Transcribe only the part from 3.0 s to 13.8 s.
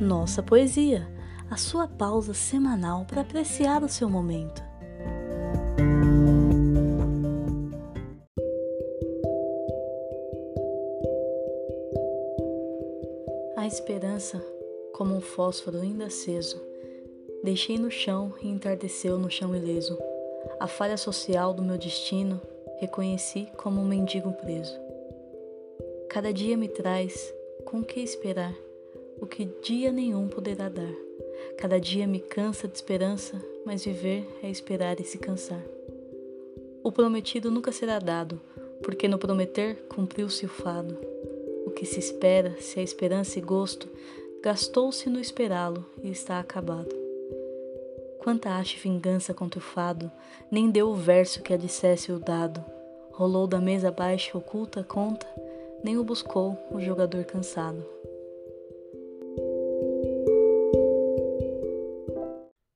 para apreciar o seu momento. A